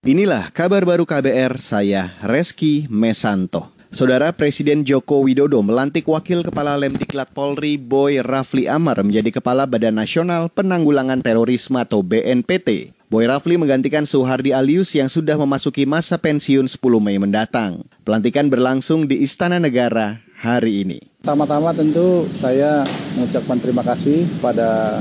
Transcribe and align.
Inilah 0.00 0.48
kabar 0.56 0.80
baru 0.88 1.04
KBR, 1.04 1.60
saya 1.60 2.16
Reski 2.24 2.88
Mesanto. 2.88 3.68
Saudara 3.92 4.32
Presiden 4.32 4.80
Joko 4.88 5.20
Widodo 5.20 5.60
melantik 5.60 6.08
Wakil 6.08 6.40
Kepala 6.40 6.72
Lemdiklat 6.80 7.28
Polri 7.36 7.76
Boy 7.76 8.24
Rafli 8.24 8.64
Amar 8.64 9.04
menjadi 9.04 9.28
Kepala 9.28 9.68
Badan 9.68 10.00
Nasional 10.00 10.48
Penanggulangan 10.48 11.20
Terorisme 11.20 11.84
atau 11.84 12.00
BNPT. 12.00 12.96
Boy 13.12 13.28
Rafli 13.28 13.60
menggantikan 13.60 14.08
Suhardi 14.08 14.56
Alius 14.56 14.96
yang 14.96 15.12
sudah 15.12 15.36
memasuki 15.36 15.84
masa 15.84 16.16
pensiun 16.16 16.64
10 16.64 16.80
Mei 16.96 17.20
mendatang. 17.20 17.84
Pelantikan 18.00 18.48
berlangsung 18.48 19.04
di 19.04 19.20
Istana 19.20 19.60
Negara 19.60 20.24
hari 20.40 20.80
ini. 20.80 20.96
Pertama-tama 21.20 21.76
tentu 21.76 22.24
saya 22.32 22.88
mengucapkan 23.20 23.60
terima 23.60 23.84
kasih 23.84 24.24
pada 24.40 24.96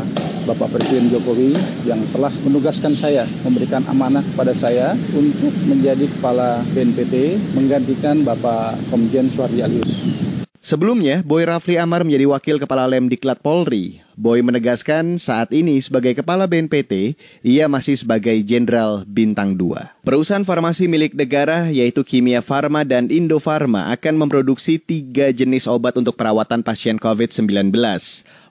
Bapak 0.50 0.74
Presiden 0.74 1.14
Jokowi 1.14 1.54
yang 1.86 2.02
telah 2.10 2.34
menugaskan 2.42 2.98
saya, 2.98 3.22
memberikan 3.46 3.86
amanah 3.86 4.26
kepada 4.26 4.50
saya 4.58 4.98
untuk 5.14 5.54
menjadi 5.70 6.10
Kepala 6.10 6.66
BNPT 6.74 7.38
menggantikan 7.54 8.26
Bapak 8.26 8.82
Komjen 8.90 9.30
Suhardi 9.30 9.62
Alius. 9.62 10.39
Sebelumnya, 10.70 11.26
Boy 11.26 11.50
Rafli 11.50 11.82
Amar 11.82 12.06
menjadi 12.06 12.30
Wakil 12.30 12.62
Kepala 12.62 12.86
Lemdiklat 12.86 13.42
Polri. 13.42 14.06
Boy 14.14 14.46
menegaskan 14.46 15.18
saat 15.18 15.50
ini 15.50 15.82
sebagai 15.82 16.14
Kepala 16.22 16.46
BNPT, 16.46 17.18
ia 17.42 17.66
masih 17.66 17.98
sebagai 17.98 18.38
Jenderal 18.46 19.02
Bintang 19.10 19.58
2. 19.58 20.06
Perusahaan 20.06 20.46
farmasi 20.46 20.86
milik 20.86 21.18
negara 21.18 21.74
yaitu 21.74 22.06
Kimia 22.06 22.46
Farma 22.46 22.86
dan 22.86 23.10
Indofarma 23.10 23.90
akan 23.98 24.22
memproduksi 24.22 24.78
tiga 24.78 25.34
jenis 25.34 25.66
obat 25.66 25.98
untuk 25.98 26.14
perawatan 26.14 26.62
pasien 26.62 27.02
COVID-19. 27.02 27.74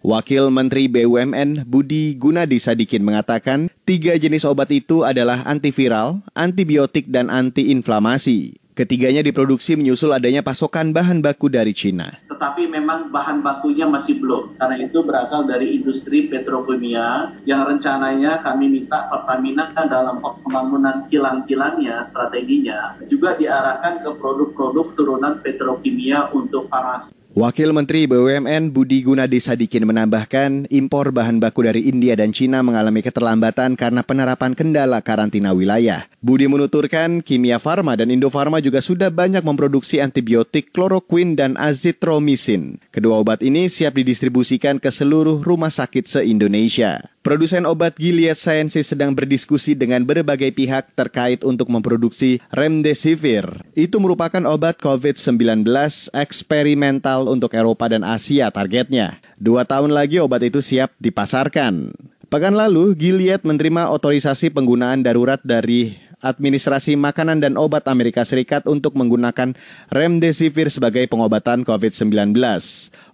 Wakil 0.03 0.51
Menteri 0.51 0.91
BUMN 0.91 1.71
Budi 1.71 2.19
Gunadi 2.19 2.59
Sadikin 2.59 3.07
mengatakan 3.07 3.71
tiga 3.87 4.19
jenis 4.19 4.43
obat 4.43 4.75
itu 4.75 5.07
adalah 5.07 5.47
antiviral, 5.47 6.19
antibiotik, 6.35 7.07
dan 7.15 7.31
antiinflamasi. 7.31 8.59
Ketiganya 8.79 9.27
diproduksi 9.27 9.75
menyusul 9.75 10.15
adanya 10.15 10.39
pasokan 10.39 10.95
bahan 10.95 11.19
baku 11.19 11.51
dari 11.51 11.75
Cina. 11.75 12.15
Tetapi 12.31 12.71
memang 12.71 13.11
bahan 13.11 13.43
bakunya 13.43 13.91
masih 13.91 14.23
belum. 14.23 14.55
Karena 14.55 14.79
itu 14.79 15.03
berasal 15.03 15.51
dari 15.51 15.83
industri 15.83 16.31
petrokimia 16.31 17.35
yang 17.43 17.67
rencananya 17.67 18.39
kami 18.39 18.71
minta 18.71 19.11
Pertamina 19.11 19.75
dalam 19.75 20.23
pembangunan 20.23 21.03
kilang-kilangnya, 21.11 22.07
strateginya, 22.07 22.95
juga 23.11 23.35
diarahkan 23.35 23.99
ke 23.99 24.15
produk-produk 24.15 24.95
turunan 24.95 25.43
petrokimia 25.43 26.31
untuk 26.31 26.71
farmasi. 26.71 27.11
Wakil 27.39 27.71
Menteri 27.71 28.11
BUMN 28.11 28.75
Budi 28.75 28.99
Gunadi 29.07 29.39
Sadikin 29.39 29.87
menambahkan 29.87 30.67
impor 30.75 31.15
bahan 31.15 31.39
baku 31.39 31.71
dari 31.71 31.87
India 31.87 32.19
dan 32.19 32.35
Cina 32.35 32.67
mengalami 32.67 32.99
keterlambatan 32.99 33.79
karena 33.79 34.03
penerapan 34.03 34.59
kendala 34.59 34.99
karantina 35.07 35.55
wilayah. 35.55 36.11
Budi 36.19 36.51
menuturkan 36.51 37.23
Kimia 37.23 37.63
Farma 37.63 37.95
dan 37.95 38.11
Indofarma 38.11 38.59
juga 38.59 38.83
sudah 38.83 39.15
banyak 39.15 39.47
memproduksi 39.47 40.03
antibiotik 40.03 40.75
kloroquine 40.75 41.39
dan 41.39 41.55
azitromisin. 41.55 42.83
Kedua 42.91 43.23
obat 43.23 43.47
ini 43.47 43.71
siap 43.71 43.95
didistribusikan 43.95 44.83
ke 44.83 44.91
seluruh 44.91 45.39
rumah 45.39 45.71
sakit 45.71 46.11
se-Indonesia. 46.11 47.07
Produsen 47.29 47.69
obat 47.69 48.01
Gilead 48.01 48.41
Sciences 48.41 48.89
sedang 48.89 49.13
berdiskusi 49.13 49.77
dengan 49.77 50.01
berbagai 50.01 50.49
pihak 50.49 50.97
terkait 50.97 51.45
untuk 51.45 51.69
memproduksi 51.69 52.41
Remdesivir. 52.49 53.69
Itu 53.77 54.01
merupakan 54.01 54.41
obat 54.49 54.81
COVID-19 54.81 55.69
eksperimental 56.17 57.29
untuk 57.29 57.53
Eropa 57.53 57.85
dan 57.93 58.01
Asia 58.01 58.49
targetnya. 58.49 59.21
Dua 59.37 59.69
tahun 59.69 59.93
lagi 59.93 60.25
obat 60.25 60.41
itu 60.41 60.65
siap 60.65 60.97
dipasarkan. 61.05 61.93
Pekan 62.33 62.57
lalu, 62.57 62.97
Gilead 62.97 63.45
menerima 63.45 63.93
otorisasi 63.93 64.49
penggunaan 64.49 65.05
darurat 65.05 65.45
dari 65.45 66.08
Administrasi 66.19 66.99
Makanan 66.99 67.39
dan 67.39 67.55
Obat 67.55 67.87
Amerika 67.87 68.27
Serikat 68.27 68.67
untuk 68.67 68.99
menggunakan 68.99 69.55
Remdesivir 69.95 70.67
sebagai 70.67 71.07
pengobatan 71.07 71.63
COVID-19. 71.63 72.35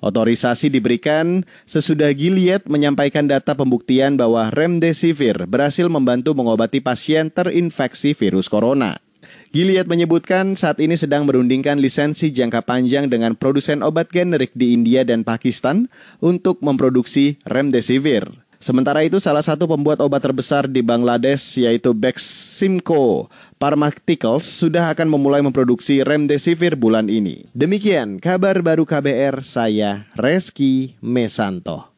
Otorisasi 0.00 0.72
diberikan 0.72 1.44
sesudah 1.68 2.08
Gilead 2.16 2.64
menyampaikan 2.64 3.28
data 3.28 3.52
pembuktian 3.52 4.16
bahwa 4.16 4.48
Remdesivir 4.48 5.44
berhasil 5.44 5.84
membantu 5.92 6.32
mengobati 6.32 6.80
pasien 6.80 7.28
terinfeksi 7.28 8.16
virus 8.16 8.48
corona. 8.48 8.96
Gilead 9.54 9.86
menyebutkan 9.86 10.58
saat 10.58 10.82
ini 10.82 10.98
sedang 10.98 11.30
merundingkan 11.30 11.78
lisensi 11.78 12.34
jangka 12.34 12.66
panjang 12.66 13.06
dengan 13.06 13.38
produsen 13.38 13.86
obat 13.86 14.10
generik 14.10 14.50
di 14.56 14.74
India 14.74 15.06
dan 15.06 15.22
Pakistan 15.22 15.86
untuk 16.18 16.58
memproduksi 16.58 17.38
Remdesivir. 17.46 18.43
Sementara 18.64 19.04
itu 19.04 19.20
salah 19.20 19.44
satu 19.44 19.68
pembuat 19.68 20.00
obat 20.00 20.24
terbesar 20.24 20.64
di 20.64 20.80
Bangladesh 20.80 21.60
yaitu 21.60 21.92
Beximco 21.92 23.28
Pharmaceuticals 23.60 24.48
sudah 24.48 24.88
akan 24.88 25.12
memulai 25.12 25.44
memproduksi 25.44 26.00
Remdesivir 26.00 26.72
bulan 26.72 27.12
ini. 27.12 27.44
Demikian 27.52 28.16
kabar 28.24 28.64
baru 28.64 28.88
KBR 28.88 29.44
saya 29.44 30.08
Reski 30.16 30.96
Mesanto. 31.04 31.93